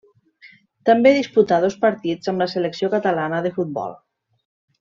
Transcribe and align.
També 0.89 1.11
disputà 1.17 1.59
dos 1.67 1.77
partits 1.85 2.31
amb 2.33 2.43
la 2.45 2.49
selecció 2.57 2.93
catalana 2.97 3.47
de 3.49 3.55
futbol. 3.59 3.99